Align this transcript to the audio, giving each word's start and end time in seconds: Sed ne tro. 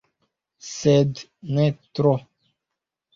Sed 0.67 1.21
ne 1.57 1.65
tro. 1.99 2.15